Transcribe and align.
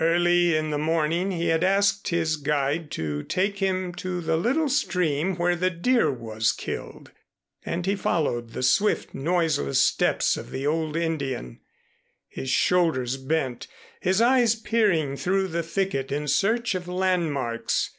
Early 0.00 0.56
in 0.56 0.70
the 0.70 0.78
morning 0.78 1.30
he 1.32 1.48
had 1.48 1.62
asked 1.62 2.08
his 2.08 2.36
guide 2.36 2.90
to 2.92 3.22
take 3.22 3.58
him 3.58 3.92
to 3.96 4.22
the 4.22 4.38
little 4.38 4.70
stream 4.70 5.36
where 5.36 5.54
the 5.54 5.68
deer 5.68 6.10
was 6.10 6.50
killed, 6.52 7.10
and 7.62 7.84
he 7.84 7.94
followed 7.94 8.54
the 8.54 8.62
swift 8.62 9.12
noiseless 9.12 9.78
steps 9.82 10.38
of 10.38 10.48
the 10.50 10.66
old 10.66 10.96
Indian, 10.96 11.60
his 12.26 12.48
shoulders 12.48 13.18
bent, 13.18 13.66
his 14.00 14.22
eyes 14.22 14.54
peering 14.54 15.14
through 15.14 15.48
the 15.48 15.62
thicket 15.62 16.10
in 16.10 16.26
search 16.26 16.74
of 16.74 16.88
landmarks. 16.88 17.90